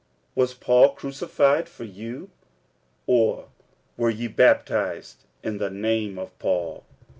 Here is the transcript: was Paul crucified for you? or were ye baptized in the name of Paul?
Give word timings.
was 0.33 0.55
Paul 0.55 0.95
crucified 0.95 1.69
for 1.69 1.83
you? 1.83 2.31
or 3.05 3.49
were 3.97 4.09
ye 4.09 4.25
baptized 4.27 5.25
in 5.43 5.59
the 5.59 5.69
name 5.69 6.17
of 6.17 6.35
Paul? 6.39 6.83